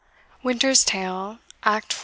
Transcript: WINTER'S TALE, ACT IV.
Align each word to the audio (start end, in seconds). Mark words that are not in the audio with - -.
WINTER'S 0.41 0.83
TALE, 0.83 1.37
ACT 1.63 1.93
IV. 1.93 1.99